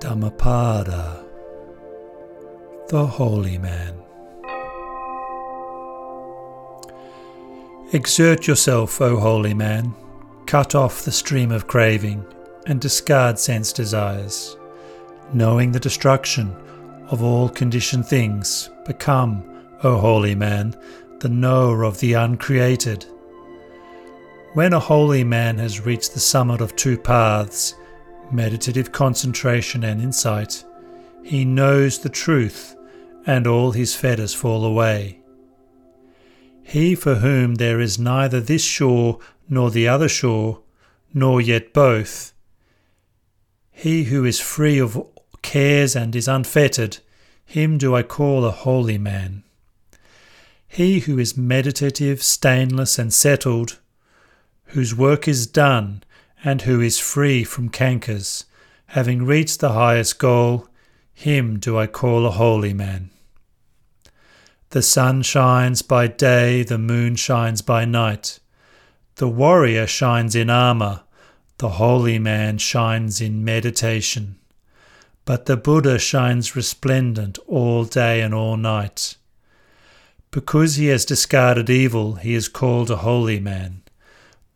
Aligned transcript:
Dhammapada, 0.00 1.24
the 2.88 3.04
holy 3.04 3.58
man. 3.58 3.94
Exert 7.92 8.46
yourself, 8.46 9.00
O 9.00 9.16
holy 9.16 9.54
man, 9.54 9.92
cut 10.46 10.76
off 10.76 11.02
the 11.02 11.10
stream 11.10 11.50
of 11.50 11.66
craving 11.66 12.24
and 12.66 12.80
discard 12.80 13.40
sense 13.40 13.72
desires. 13.72 14.56
Knowing 15.32 15.72
the 15.72 15.80
destruction 15.80 16.54
of 17.08 17.20
all 17.20 17.48
conditioned 17.48 18.06
things, 18.06 18.70
become, 18.86 19.42
O 19.82 19.98
holy 19.98 20.36
man, 20.36 20.76
the 21.18 21.28
knower 21.28 21.82
of 21.82 21.98
the 21.98 22.12
uncreated. 22.12 23.04
When 24.52 24.74
a 24.74 24.80
holy 24.80 25.24
man 25.24 25.58
has 25.58 25.84
reached 25.84 26.14
the 26.14 26.20
summit 26.20 26.60
of 26.60 26.76
two 26.76 26.96
paths, 26.96 27.74
meditative 28.32 28.92
concentration 28.92 29.84
and 29.84 30.00
insight, 30.00 30.64
he 31.22 31.44
knows 31.44 31.98
the 31.98 32.08
truth, 32.08 32.76
and 33.26 33.46
all 33.46 33.72
his 33.72 33.94
fetters 33.94 34.34
fall 34.34 34.64
away. 34.64 35.20
He 36.62 36.94
for 36.94 37.16
whom 37.16 37.56
there 37.56 37.80
is 37.80 37.98
neither 37.98 38.40
this 38.40 38.64
shore 38.64 39.18
nor 39.48 39.70
the 39.70 39.88
other 39.88 40.08
shore, 40.08 40.60
nor 41.12 41.40
yet 41.40 41.72
both, 41.72 42.32
he 43.78 44.04
who 44.04 44.24
is 44.24 44.40
free 44.40 44.80
of 44.80 45.00
cares 45.40 45.94
and 45.94 46.16
is 46.16 46.26
unfettered, 46.26 46.98
him 47.46 47.78
do 47.78 47.94
I 47.94 48.02
call 48.02 48.44
a 48.44 48.50
holy 48.50 48.98
man. 48.98 49.44
He 50.66 50.98
who 50.98 51.16
is 51.16 51.36
meditative, 51.36 52.20
stainless, 52.20 52.98
and 52.98 53.14
settled, 53.14 53.78
whose 54.74 54.96
work 54.96 55.28
is 55.28 55.46
done, 55.46 56.02
and 56.44 56.62
who 56.62 56.80
is 56.80 56.98
free 56.98 57.44
from 57.44 57.68
cankers, 57.68 58.44
having 58.86 59.24
reached 59.24 59.60
the 59.60 59.72
highest 59.72 60.18
goal, 60.18 60.68
him 61.12 61.58
do 61.58 61.76
I 61.76 61.86
call 61.86 62.26
a 62.26 62.30
holy 62.30 62.72
man. 62.72 63.10
The 64.70 64.82
sun 64.82 65.22
shines 65.22 65.82
by 65.82 66.06
day, 66.06 66.62
the 66.62 66.78
moon 66.78 67.16
shines 67.16 67.62
by 67.62 67.84
night. 67.84 68.38
The 69.16 69.28
warrior 69.28 69.86
shines 69.86 70.36
in 70.36 70.50
armour, 70.50 71.02
the 71.56 71.70
holy 71.70 72.18
man 72.18 72.58
shines 72.58 73.20
in 73.20 73.44
meditation. 73.44 74.38
But 75.24 75.46
the 75.46 75.56
Buddha 75.56 75.98
shines 75.98 76.54
resplendent 76.54 77.38
all 77.46 77.84
day 77.84 78.20
and 78.20 78.32
all 78.32 78.56
night. 78.56 79.16
Because 80.30 80.76
he 80.76 80.86
has 80.86 81.04
discarded 81.04 81.68
evil, 81.68 82.14
he 82.14 82.34
is 82.34 82.48
called 82.48 82.90
a 82.90 82.96
holy 82.96 83.40
man. 83.40 83.82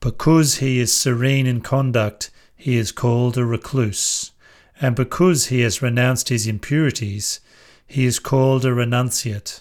Because 0.02 0.56
he 0.56 0.80
is 0.80 0.92
serene 0.92 1.46
in 1.46 1.60
conduct, 1.60 2.32
he 2.56 2.76
is 2.76 2.90
called 2.90 3.38
a 3.38 3.44
recluse, 3.44 4.32
and 4.80 4.96
because 4.96 5.46
he 5.46 5.60
has 5.60 5.80
renounced 5.80 6.28
his 6.28 6.44
impurities, 6.44 7.38
he 7.86 8.04
is 8.04 8.18
called 8.18 8.64
a 8.64 8.70
renunciate. 8.70 9.60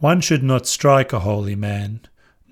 One 0.00 0.20
should 0.20 0.42
not 0.42 0.66
strike 0.66 1.12
a 1.12 1.20
holy 1.20 1.54
man, 1.54 2.00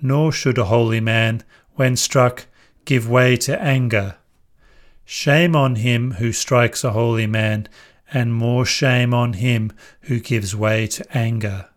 nor 0.01 0.31
should 0.31 0.57
a 0.57 0.67
holy 0.67 1.01
man, 1.01 1.43
when 1.75 1.97
struck, 1.97 2.47
give 2.85 3.11
way 3.11 3.37
to 3.39 3.61
anger. 3.61 4.15
Shame 5.05 5.57
on 5.57 5.75
him 5.75 6.13
who 6.13 6.31
strikes 6.31 6.85
a 6.85 6.93
holy 6.93 7.27
man, 7.27 7.69
and 8.13 8.33
more 8.33 8.65
shame 8.65 9.13
on 9.13 9.33
him 9.33 9.73
who 10.03 10.21
gives 10.21 10.55
way 10.55 10.87
to 10.87 11.19
anger. 11.19 11.71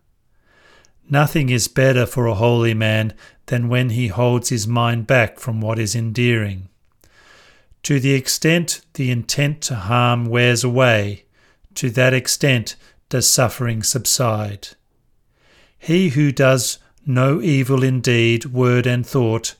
Nothing 1.10 1.48
is 1.48 1.68
better 1.68 2.04
for 2.04 2.26
a 2.26 2.34
holy 2.34 2.74
man 2.74 3.14
than 3.46 3.68
when 3.68 3.90
he 3.90 4.08
holds 4.08 4.50
his 4.50 4.66
mind 4.66 5.06
back 5.06 5.38
from 5.38 5.60
what 5.60 5.78
is 5.78 5.94
endearing. 5.94 6.68
To 7.84 7.98
the 7.98 8.12
extent 8.12 8.82
the 8.94 9.10
intent 9.10 9.62
to 9.62 9.74
harm 9.74 10.26
wears 10.26 10.64
away, 10.64 11.24
to 11.76 11.90
that 11.90 12.12
extent 12.12 12.76
does 13.08 13.28
suffering 13.28 13.82
subside. 13.82 14.68
He 15.78 16.10
who 16.10 16.32
does 16.32 16.78
no 17.06 17.40
evil 17.40 17.82
in 17.82 18.02
deed, 18.02 18.46
word, 18.46 18.86
and 18.86 19.06
thought, 19.06 19.54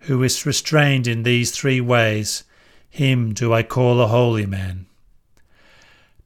who 0.00 0.22
is 0.22 0.44
restrained 0.44 1.06
in 1.06 1.22
these 1.22 1.50
three 1.50 1.80
ways, 1.80 2.44
him 2.90 3.32
do 3.32 3.54
I 3.54 3.62
call 3.62 4.00
a 4.00 4.08
holy 4.08 4.46
man. 4.46 4.86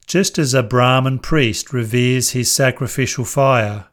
Just 0.05 0.37
as 0.37 0.53
a 0.53 0.63
Brahman 0.63 1.19
priest 1.19 1.71
reveres 1.71 2.31
his 2.31 2.51
sacrificial 2.51 3.23
fire, 3.23 3.85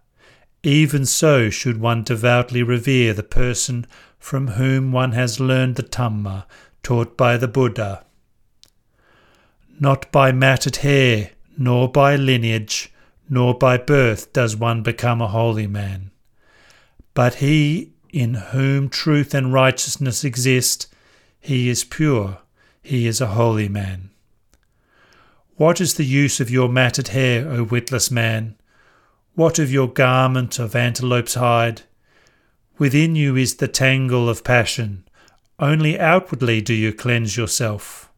even 0.62 1.04
so 1.04 1.50
should 1.50 1.80
one 1.80 2.02
devoutly 2.02 2.62
revere 2.62 3.12
the 3.12 3.22
person 3.22 3.86
from 4.18 4.48
whom 4.48 4.92
one 4.92 5.12
has 5.12 5.40
learned 5.40 5.76
the 5.76 5.82
Dhamma 5.82 6.44
taught 6.82 7.16
by 7.16 7.36
the 7.36 7.48
Buddha. 7.48 8.04
Not 9.80 10.10
by 10.12 10.30
matted 10.30 10.76
hair, 10.76 11.30
nor 11.58 11.90
by 11.90 12.16
lineage, 12.16 12.92
nor 13.28 13.56
by 13.56 13.76
birth 13.76 14.32
does 14.32 14.56
one 14.56 14.82
become 14.82 15.20
a 15.20 15.28
holy 15.28 15.66
man. 15.66 16.10
But 17.14 17.34
he 17.36 17.92
in 18.12 18.34
whom 18.34 18.88
truth 18.88 19.34
and 19.34 19.52
righteousness 19.52 20.22
exist, 20.22 20.86
he 21.40 21.68
is 21.68 21.82
pure, 21.82 22.38
he 22.82 23.06
is 23.06 23.20
a 23.20 23.28
holy 23.28 23.68
man. 23.68 24.10
What 25.56 25.80
is 25.80 25.94
the 25.94 26.04
use 26.04 26.40
of 26.40 26.50
your 26.50 26.68
matted 26.68 27.08
hair, 27.08 27.48
O 27.48 27.64
witless 27.64 28.10
man? 28.10 28.56
What 29.34 29.58
of 29.58 29.72
your 29.72 29.88
garment 29.88 30.58
of 30.58 30.76
antelope's 30.76 31.34
hide? 31.34 31.82
Within 32.76 33.16
you 33.16 33.34
is 33.34 33.54
the 33.54 33.68
tangle 33.68 34.28
of 34.28 34.44
passion. 34.44 35.04
Only 35.58 35.98
outwardly 35.98 36.60
do 36.60 36.74
you 36.74 36.92
cleanse 36.92 37.34
yourself. 37.34 38.10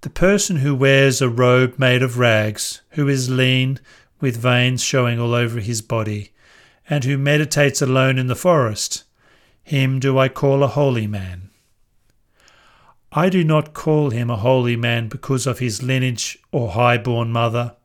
The 0.00 0.10
person 0.10 0.56
who 0.56 0.74
wears 0.74 1.22
a 1.22 1.28
robe 1.28 1.78
made 1.78 2.02
of 2.02 2.18
rags, 2.18 2.80
who 2.90 3.06
is 3.06 3.30
lean, 3.30 3.78
with 4.20 4.36
veins 4.36 4.82
showing 4.82 5.20
all 5.20 5.32
over 5.32 5.60
his 5.60 5.80
body, 5.80 6.32
and 6.88 7.04
who 7.04 7.16
meditates 7.16 7.80
alone 7.80 8.18
in 8.18 8.26
the 8.26 8.34
forest, 8.34 9.04
him 9.62 10.00
do 10.00 10.18
I 10.18 10.28
call 10.28 10.64
a 10.64 10.68
holy 10.68 11.06
man. 11.06 11.50
I 13.12 13.28
do 13.28 13.44
not 13.44 13.74
call 13.74 14.10
him 14.10 14.28
a 14.28 14.36
holy 14.36 14.74
man 14.74 15.08
because 15.08 15.46
of 15.46 15.60
his 15.60 15.84
lineage 15.84 16.36
or 16.50 16.70
high 16.70 16.98
born 16.98 17.30
mother 17.30 17.76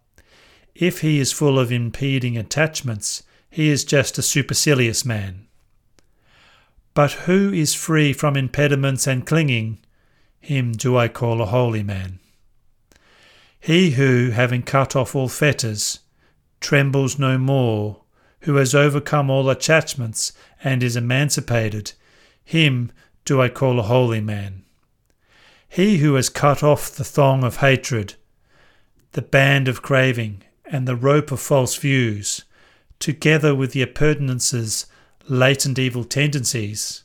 if 0.75 0.99
he 0.99 1.19
is 1.19 1.31
full 1.31 1.57
of 1.57 1.71
impeding 1.71 2.37
attachments, 2.37 3.23
he 3.49 3.69
is 3.69 3.85
just 3.85 4.17
a 4.17 4.21
supercilious 4.21 5.05
man. 5.05 5.47
But 6.93 7.11
who 7.11 7.53
is 7.53 7.73
free 7.73 8.11
from 8.11 8.35
impediments 8.35 9.07
and 9.07 9.25
clinging, 9.25 9.79
him 10.39 10.73
do 10.73 10.97
I 10.97 11.07
call 11.07 11.41
a 11.41 11.45
holy 11.45 11.83
man. 11.83 12.19
He 13.59 13.91
who, 13.91 14.31
having 14.31 14.63
cut 14.63 14.95
off 14.95 15.15
all 15.15 15.29
fetters, 15.29 15.99
trembles 16.59 17.17
no 17.17 17.37
more, 17.37 18.01
who 18.41 18.55
has 18.55 18.75
overcome 18.75 19.29
all 19.29 19.49
attachments 19.49 20.33
and 20.63 20.83
is 20.83 20.95
emancipated, 20.95 21.93
him 22.43 22.91
do 23.23 23.41
I 23.41 23.49
call 23.49 23.79
a 23.79 23.83
holy 23.83 24.21
man. 24.21 24.63
He 25.67 25.97
who 25.97 26.13
has 26.15 26.29
cut 26.29 26.61
off 26.61 26.91
the 26.91 27.03
thong 27.03 27.43
of 27.43 27.57
hatred, 27.57 28.13
the 29.13 29.21
band 29.21 29.67
of 29.67 29.81
craving, 29.81 30.43
and 30.71 30.87
the 30.87 30.95
rope 30.95 31.31
of 31.31 31.39
false 31.39 31.75
views, 31.75 32.43
together 32.99 33.53
with 33.53 33.71
the 33.71 33.81
appurtenances, 33.81 34.87
latent 35.27 35.79
evil 35.79 36.03
tendencies. 36.03 37.03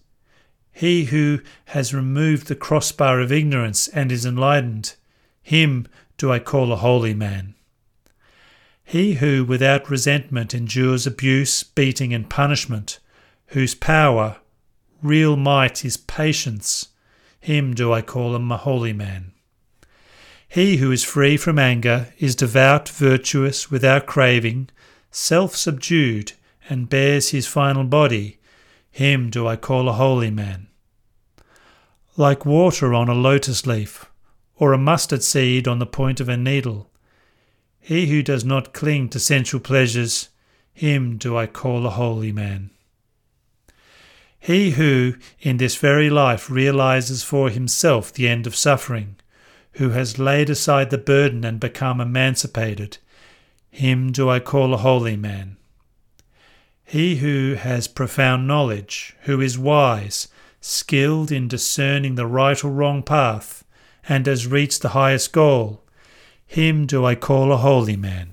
He 0.72 1.04
who 1.04 1.40
has 1.66 1.92
removed 1.92 2.46
the 2.46 2.54
crossbar 2.54 3.20
of 3.20 3.32
ignorance 3.32 3.88
and 3.88 4.10
is 4.10 4.24
enlightened, 4.24 4.94
him 5.42 5.86
do 6.16 6.32
I 6.32 6.38
call 6.38 6.72
a 6.72 6.76
holy 6.76 7.14
man. 7.14 7.54
He 8.84 9.14
who 9.14 9.44
without 9.44 9.90
resentment 9.90 10.54
endures 10.54 11.06
abuse, 11.06 11.62
beating, 11.62 12.12
and 12.12 12.28
punishment, 12.28 12.98
whose 13.48 13.74
power, 13.74 14.38
real 15.02 15.36
might 15.36 15.84
is 15.84 15.96
patience, 15.96 16.88
him 17.40 17.74
do 17.74 17.92
I 17.92 18.02
call 18.02 18.34
a 18.34 18.56
holy 18.56 18.92
man. 18.92 19.32
He 20.50 20.78
who 20.78 20.90
is 20.90 21.04
free 21.04 21.36
from 21.36 21.60
anger 21.60 22.12
is 22.18 22.34
devout, 22.34 22.88
virtuous, 22.88 23.70
without 23.70 24.06
craving, 24.06 24.68
self 25.12 25.54
subdued, 25.54 26.32
and 26.68 26.88
bears 26.88 27.30
his 27.30 27.46
final 27.46 27.84
body. 27.84 28.40
Him 28.90 29.30
do 29.30 29.46
I 29.46 29.54
call 29.54 29.88
a 29.88 29.92
holy 29.92 30.32
man. 30.32 30.66
Like 32.16 32.44
water 32.44 32.92
on 32.92 33.08
a 33.08 33.14
lotus 33.14 33.64
leaf, 33.64 34.06
or 34.56 34.72
a 34.72 34.78
mustard 34.78 35.22
seed 35.22 35.68
on 35.68 35.78
the 35.78 35.86
point 35.86 36.18
of 36.18 36.28
a 36.28 36.36
needle, 36.36 36.90
he 37.78 38.08
who 38.08 38.20
does 38.20 38.44
not 38.44 38.72
cling 38.72 39.08
to 39.10 39.20
sensual 39.20 39.60
pleasures, 39.60 40.30
him 40.72 41.16
do 41.16 41.36
I 41.36 41.46
call 41.46 41.86
a 41.86 41.90
holy 41.90 42.32
man. 42.32 42.70
He 44.40 44.72
who, 44.72 45.14
in 45.38 45.58
this 45.58 45.76
very 45.76 46.10
life, 46.10 46.50
realizes 46.50 47.22
for 47.22 47.50
himself 47.50 48.12
the 48.12 48.26
end 48.26 48.48
of 48.48 48.56
suffering, 48.56 49.14
who 49.72 49.90
has 49.90 50.18
laid 50.18 50.50
aside 50.50 50.90
the 50.90 50.98
burden 50.98 51.44
and 51.44 51.60
become 51.60 52.00
emancipated. 52.00 52.98
Him 53.70 54.12
do 54.12 54.28
I 54.28 54.40
call 54.40 54.74
a 54.74 54.78
holy 54.78 55.16
man. 55.16 55.56
He 56.84 57.16
who 57.16 57.54
has 57.54 57.86
profound 57.86 58.48
knowledge, 58.48 59.14
who 59.22 59.40
is 59.40 59.56
wise, 59.56 60.28
skilled 60.60 61.30
in 61.30 61.46
discerning 61.48 62.16
the 62.16 62.26
right 62.26 62.62
or 62.64 62.70
wrong 62.70 63.02
path, 63.02 63.64
and 64.08 64.26
has 64.26 64.46
reached 64.46 64.82
the 64.82 64.90
highest 64.90 65.32
goal, 65.32 65.84
him 66.46 66.84
do 66.84 67.04
I 67.04 67.14
call 67.14 67.52
a 67.52 67.58
holy 67.58 67.96
man. 67.96 68.32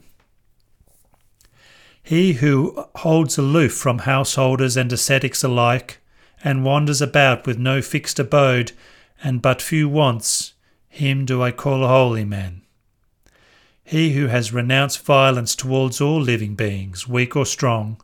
He 2.01 2.33
who 2.33 2.85
holds 2.95 3.37
aloof 3.37 3.73
from 3.73 3.99
householders 3.99 4.75
and 4.75 4.91
ascetics 4.91 5.43
alike, 5.43 5.99
and 6.43 6.65
wanders 6.65 6.99
about 6.99 7.45
with 7.45 7.59
no 7.59 7.79
fixed 7.81 8.17
abode 8.17 8.71
and 9.23 9.39
but 9.39 9.61
few 9.61 9.87
wants, 9.87 10.53
him 10.89 11.25
do 11.25 11.41
I 11.43 11.51
call 11.51 11.83
a 11.83 11.87
holy 11.87 12.25
man. 12.25 12.61
He 13.83 14.13
who 14.13 14.27
has 14.27 14.51
renounced 14.51 15.05
violence 15.05 15.55
towards 15.55 16.01
all 16.01 16.19
living 16.19 16.55
beings, 16.55 17.07
weak 17.07 17.35
or 17.35 17.45
strong, 17.45 18.01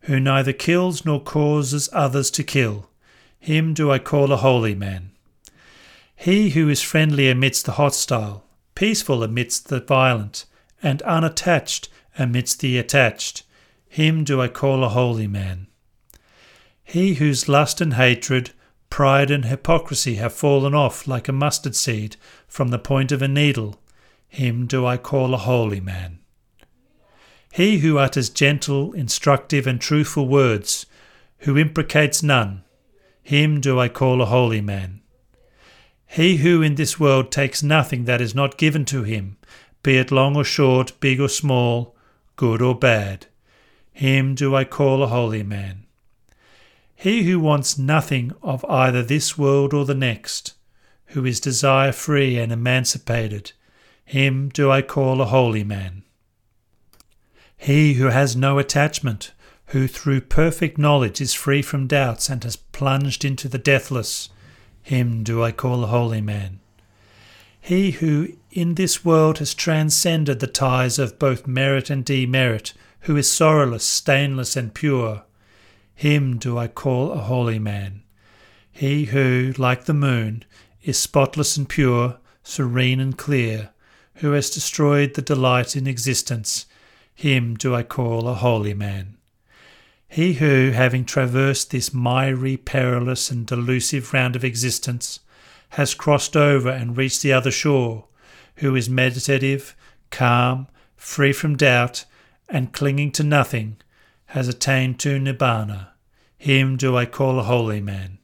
who 0.00 0.20
neither 0.20 0.52
kills 0.52 1.04
nor 1.04 1.20
causes 1.20 1.88
others 1.92 2.30
to 2.32 2.44
kill, 2.44 2.90
him 3.38 3.74
do 3.74 3.90
I 3.90 3.98
call 3.98 4.32
a 4.32 4.36
holy 4.36 4.74
man. 4.74 5.12
He 6.14 6.50
who 6.50 6.68
is 6.68 6.82
friendly 6.82 7.28
amidst 7.28 7.66
the 7.66 7.72
hostile, 7.72 8.44
peaceful 8.74 9.22
amidst 9.22 9.68
the 9.68 9.80
violent, 9.80 10.44
and 10.82 11.02
unattached 11.02 11.88
amidst 12.18 12.60
the 12.60 12.78
attached, 12.78 13.42
him 13.88 14.24
do 14.24 14.40
I 14.40 14.48
call 14.48 14.84
a 14.84 14.88
holy 14.88 15.26
man. 15.26 15.66
He 16.84 17.14
whose 17.14 17.48
lust 17.48 17.80
and 17.80 17.94
hatred, 17.94 18.52
pride 18.90 19.30
and 19.30 19.44
hypocrisy 19.44 20.16
have 20.16 20.32
fallen 20.32 20.74
off 20.74 21.06
like 21.06 21.28
a 21.28 21.32
mustard 21.32 21.74
seed 21.74 22.16
from 22.48 22.68
the 22.68 22.78
point 22.78 23.12
of 23.12 23.22
a 23.22 23.28
needle, 23.28 23.80
him 24.28 24.66
do 24.66 24.84
I 24.86 24.96
call 24.96 25.34
a 25.34 25.38
holy 25.38 25.80
man. 25.80 26.18
He 27.52 27.78
who 27.78 27.98
utters 27.98 28.28
gentle, 28.28 28.92
instructive, 28.92 29.66
and 29.66 29.80
truthful 29.80 30.28
words, 30.28 30.86
who 31.38 31.56
imprecates 31.56 32.22
none, 32.22 32.64
him 33.22 33.60
do 33.60 33.80
I 33.80 33.88
call 33.88 34.20
a 34.20 34.26
holy 34.26 34.60
man. 34.60 35.00
He 36.06 36.36
who 36.36 36.62
in 36.62 36.74
this 36.74 37.00
world 37.00 37.32
takes 37.32 37.62
nothing 37.62 38.04
that 38.04 38.20
is 38.20 38.34
not 38.34 38.58
given 38.58 38.84
to 38.86 39.02
him, 39.02 39.38
be 39.82 39.96
it 39.96 40.10
long 40.10 40.36
or 40.36 40.44
short, 40.44 40.92
big 41.00 41.20
or 41.20 41.28
small, 41.28 41.96
good 42.36 42.60
or 42.60 42.74
bad, 42.74 43.26
him 43.92 44.34
do 44.34 44.54
I 44.54 44.64
call 44.64 45.02
a 45.02 45.06
holy 45.06 45.42
man. 45.42 45.85
He 46.96 47.24
who 47.24 47.38
wants 47.38 47.78
nothing 47.78 48.32
of 48.42 48.64
either 48.64 49.02
this 49.02 49.36
world 49.36 49.74
or 49.74 49.84
the 49.84 49.94
next, 49.94 50.54
who 51.08 51.26
is 51.26 51.40
desire 51.40 51.92
free 51.92 52.38
and 52.38 52.50
emancipated, 52.50 53.52
him 54.04 54.48
do 54.48 54.70
I 54.70 54.82
call 54.82 55.20
a 55.20 55.26
holy 55.26 55.62
man. 55.62 56.02
He 57.56 57.94
who 57.94 58.06
has 58.06 58.34
no 58.34 58.58
attachment, 58.58 59.32
who 59.66 59.86
through 59.86 60.22
perfect 60.22 60.78
knowledge 60.78 61.20
is 61.20 61.34
free 61.34 61.60
from 61.60 61.86
doubts 61.86 62.28
and 62.30 62.42
has 62.44 62.56
plunged 62.56 63.24
into 63.24 63.48
the 63.48 63.58
deathless, 63.58 64.30
him 64.82 65.22
do 65.22 65.42
I 65.42 65.52
call 65.52 65.84
a 65.84 65.88
holy 65.88 66.20
man. 66.20 66.60
He 67.60 67.90
who 67.90 68.28
in 68.52 68.76
this 68.76 69.04
world 69.04 69.38
has 69.38 69.52
transcended 69.52 70.40
the 70.40 70.46
ties 70.46 70.98
of 70.98 71.18
both 71.18 71.46
merit 71.46 71.90
and 71.90 72.04
demerit, 72.04 72.72
who 73.00 73.16
is 73.16 73.30
sorrowless, 73.30 73.84
stainless, 73.84 74.56
and 74.56 74.72
pure, 74.72 75.24
him 75.96 76.36
do 76.36 76.58
I 76.58 76.68
call 76.68 77.10
a 77.10 77.18
holy 77.18 77.58
man. 77.58 78.02
He 78.70 79.06
who, 79.06 79.54
like 79.56 79.86
the 79.86 79.94
moon, 79.94 80.44
is 80.82 80.98
spotless 80.98 81.56
and 81.56 81.66
pure, 81.66 82.18
serene 82.42 83.00
and 83.00 83.16
clear, 83.16 83.70
who 84.16 84.32
has 84.32 84.50
destroyed 84.50 85.14
the 85.14 85.22
delight 85.22 85.74
in 85.74 85.86
existence, 85.86 86.66
him 87.14 87.54
do 87.54 87.74
I 87.74 87.82
call 87.82 88.28
a 88.28 88.34
holy 88.34 88.74
man. 88.74 89.16
He 90.06 90.34
who, 90.34 90.70
having 90.72 91.06
traversed 91.06 91.70
this 91.70 91.94
miry, 91.94 92.58
perilous, 92.58 93.30
and 93.30 93.46
delusive 93.46 94.12
round 94.12 94.36
of 94.36 94.44
existence, 94.44 95.20
has 95.70 95.94
crossed 95.94 96.36
over 96.36 96.68
and 96.68 96.96
reached 96.96 97.22
the 97.22 97.32
other 97.32 97.50
shore, 97.50 98.04
who 98.56 98.76
is 98.76 98.88
meditative, 98.88 99.74
calm, 100.10 100.68
free 100.94 101.32
from 101.32 101.56
doubt, 101.56 102.04
and 102.50 102.72
clinging 102.72 103.12
to 103.12 103.22
nothing, 103.22 103.78
has 104.26 104.48
attained 104.48 104.98
to 105.00 105.18
Nibbana. 105.18 105.88
Him 106.36 106.76
do 106.76 106.96
I 106.96 107.06
call 107.06 107.38
a 107.38 107.44
holy 107.44 107.80
man. 107.80 108.18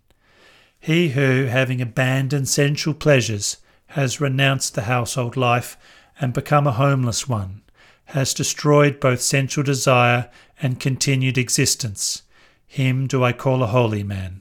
He 0.79 1.11
who, 1.11 1.45
having 1.45 1.81
abandoned 1.81 2.49
sensual 2.49 2.95
pleasures, 2.95 3.59
has 3.89 4.21
renounced 4.21 4.75
the 4.75 4.83
household 4.83 5.37
life 5.37 5.77
and 6.21 6.33
become 6.33 6.67
a 6.67 6.73
homeless 6.73 7.29
one, 7.29 7.63
has 8.07 8.35
destroyed 8.35 9.01
both 9.01 9.21
sensual 9.21 9.65
desire 9.65 10.31
and 10.61 10.81
continued 10.81 11.39
existence. 11.39 12.23
Him 12.67 13.07
do 13.07 13.23
I 13.23 13.33
call 13.33 13.63
a 13.63 13.69
holy 13.69 14.03
man. 14.03 14.41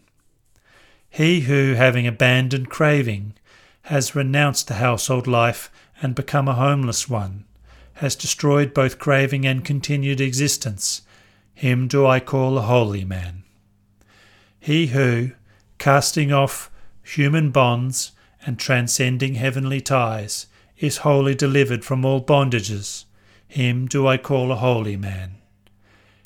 He 1.10 1.42
who, 1.42 1.74
having 1.74 2.08
abandoned 2.08 2.70
craving, 2.70 3.34
has 3.84 4.16
renounced 4.16 4.68
the 4.68 4.76
household 4.76 5.28
life 5.28 5.70
and 6.02 6.16
become 6.16 6.48
a 6.48 6.56
homeless 6.56 7.10
one, 7.10 7.46
has 7.96 8.16
destroyed 8.16 8.74
both 8.74 9.00
craving 9.00 9.46
and 9.46 9.66
continued 9.66 10.22
existence. 10.22 11.02
Him 11.62 11.88
do 11.88 12.08
I 12.08 12.20
call 12.20 12.58
a 12.58 12.64
holy 12.64 13.06
man. 13.06 13.44
He 14.60 14.88
who, 14.88 15.34
casting 15.78 16.34
off 16.34 16.72
human 17.04 17.52
bonds 17.52 18.14
and 18.44 18.58
transcending 18.58 19.36
heavenly 19.36 19.80
ties, 19.80 20.48
is 20.80 21.06
wholly 21.06 21.36
delivered 21.36 21.86
from 21.86 22.04
all 22.04 22.20
bondages, 22.20 23.06
him 23.48 23.86
do 23.86 24.08
I 24.08 24.18
call 24.18 24.52
a 24.52 24.56
holy 24.56 24.98
man. 24.98 25.36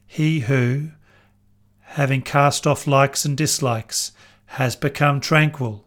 He 0.07 0.39
who, 0.39 0.91
having 1.81 2.21
cast 2.21 2.65
off 2.65 2.87
likes 2.87 3.25
and 3.25 3.35
dislikes, 3.35 4.13
has 4.45 4.77
become 4.77 5.19
tranquil, 5.19 5.85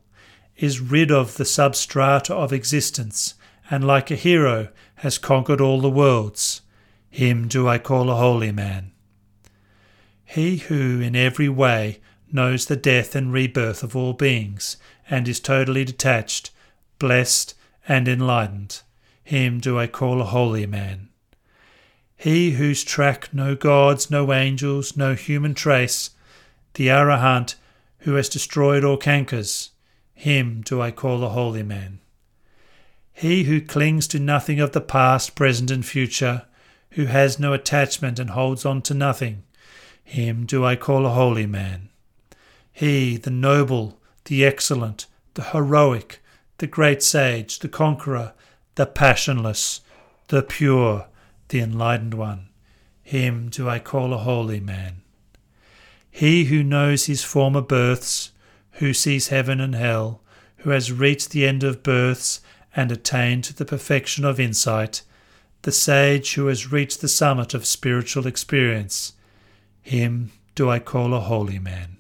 is 0.59 0.79
rid 0.79 1.11
of 1.11 1.39
the 1.39 1.45
substrata 1.45 2.35
of 2.35 2.53
existence, 2.53 3.33
and 3.71 3.83
like 3.83 4.11
a 4.11 4.15
hero 4.15 4.69
has 4.97 5.17
conquered 5.17 5.63
all 5.63 5.81
the 5.81 5.89
worlds. 5.89 6.61
Him 7.09 7.49
do 7.49 7.67
I 7.67 7.79
call 7.79 8.11
a 8.11 8.15
holy 8.15 8.53
man. 8.53 8.93
He 10.31 10.59
who 10.59 11.01
in 11.01 11.17
every 11.17 11.49
way 11.49 12.01
knows 12.31 12.67
the 12.67 12.77
death 12.77 13.17
and 13.17 13.33
rebirth 13.33 13.83
of 13.83 13.97
all 13.97 14.13
beings, 14.13 14.77
and 15.09 15.27
is 15.27 15.41
totally 15.41 15.87
detached, 15.87 16.51
blessed, 16.99 17.55
and 17.89 18.07
enlightened, 18.07 18.83
him 19.25 19.59
do 19.59 19.79
I 19.79 19.87
call 19.87 20.21
a 20.21 20.27
holy 20.27 20.67
man. 20.67 21.09
He 22.15 22.53
whose 22.53 22.85
track 22.85 23.33
no 23.33 23.55
gods, 23.55 24.11
no 24.11 24.31
angels, 24.35 24.99
no 24.99 25.15
human 25.15 25.55
trace, 25.55 26.11
the 26.75 26.89
Arahant 26.89 27.55
who 28.01 28.15
has 28.15 28.29
destroyed 28.29 28.85
all 28.85 28.99
cankers, 28.99 29.71
him 30.13 30.61
do 30.61 30.83
I 30.83 30.91
call 30.91 31.25
a 31.25 31.31
holy 31.31 31.63
man. 31.63 32.01
He 33.15 33.45
who 33.45 33.63
clings 33.63 34.07
to 34.09 34.19
nothing 34.19 34.61
of 34.61 34.73
the 34.73 34.83
past, 34.83 35.35
present, 35.35 35.71
and 35.71 35.87
future, 35.87 36.45
who 36.91 37.07
has 37.07 37.39
no 37.39 37.55
attachment 37.55 38.19
and 38.19 38.31
holds 38.31 38.67
on 38.67 38.83
to 38.83 38.93
nothing, 38.93 39.45
him 40.09 40.47
do 40.47 40.65
I 40.65 40.75
call 40.75 41.05
a 41.05 41.11
holy 41.11 41.47
man. 41.47 41.91
He, 42.73 43.19
the 43.19 43.31
noble, 43.31 44.01
the 44.25 44.45
excellent, 44.45 45.07
the 45.35 45.43
heroic, 45.43 46.21
the 46.59 46.67
great 46.67 47.03
sage, 47.03 47.59
the 47.59 47.69
conqueror, 47.69 48.33
the 48.77 48.87
passionless, 48.87 49.83
the 50.29 50.43
pure, 50.43 51.07
the 51.49 51.61
enlightened 51.61 52.15
one, 52.15 52.49
him 53.03 53.51
do 53.51 53.69
I 53.69 53.79
call 53.79 54.15
a 54.15 54.19
holy 54.19 54.61
man. 54.61 55.03
He 56.11 56.47
who 56.47 56.63
knows 56.63 57.05
his 57.05 57.23
former 57.23 57.61
births, 57.63 58.31
who 58.73 58.95
sees 58.95 59.29
heaven 59.29 59.61
and 59.61 59.75
hell, 59.75 60.23
who 60.59 60.71
has 60.71 60.91
reached 60.91 61.31
the 61.31 61.47
end 61.47 61.63
of 61.63 61.83
births 61.83 62.41
and 62.75 62.91
attained 62.91 63.45
to 63.45 63.55
the 63.55 63.65
perfection 63.67 64.25
of 64.25 64.41
insight, 64.41 65.03
the 65.63 65.73
sage 65.73 66.35
who 66.35 66.47
has 66.47 66.73
reached 66.73 67.03
the 67.03 67.09
summit 67.09 67.53
of 67.53 67.67
spiritual 67.67 68.27
experience, 68.27 69.13
him 69.89 70.31
do 70.55 70.69
I 70.69 70.79
call 70.79 71.15
a 71.15 71.21
holy 71.21 71.59
man. 71.59 71.97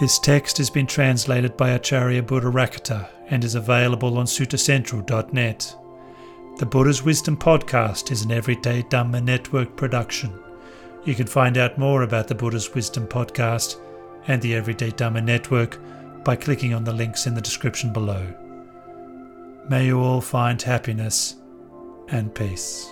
This 0.00 0.18
text 0.18 0.56
has 0.56 0.70
been 0.70 0.86
translated 0.86 1.56
by 1.56 1.70
Acharya 1.70 2.22
Buddharakkhita 2.22 3.08
and 3.28 3.44
is 3.44 3.54
available 3.54 4.16
on 4.16 4.24
suttacentral.net. 4.24 5.76
The 6.56 6.66
Buddha's 6.66 7.02
Wisdom 7.02 7.36
podcast 7.36 8.10
is 8.10 8.22
an 8.22 8.32
Everyday 8.32 8.82
Dhamma 8.84 9.22
Network 9.22 9.76
production. 9.76 10.32
You 11.04 11.14
can 11.14 11.26
find 11.26 11.58
out 11.58 11.76
more 11.76 12.02
about 12.02 12.28
the 12.28 12.34
Buddha's 12.34 12.74
Wisdom 12.74 13.06
podcast 13.06 13.76
and 14.28 14.40
the 14.40 14.54
Everyday 14.54 14.92
Dhamma 14.92 15.22
Network 15.22 15.78
by 16.24 16.36
clicking 16.36 16.72
on 16.72 16.84
the 16.84 16.92
links 16.92 17.26
in 17.26 17.34
the 17.34 17.40
description 17.42 17.92
below. 17.92 18.26
May 19.68 19.86
you 19.86 20.00
all 20.00 20.22
find 20.22 20.60
happiness 20.62 21.36
and 22.08 22.34
peace. 22.34 22.90